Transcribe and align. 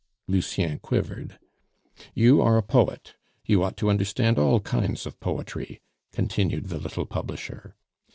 Lucien 0.27 0.79
quivered. 0.79 1.37
"You 2.15 2.41
are 2.41 2.57
a 2.57 2.63
poet. 2.63 3.13
You 3.45 3.61
ought 3.61 3.77
to 3.77 3.89
understand 3.91 4.39
all 4.39 4.59
kinds 4.59 5.05
of 5.05 5.19
poetry," 5.19 5.79
continued 6.11 6.69
the 6.69 6.79
little 6.79 7.05
publisher. 7.05 7.75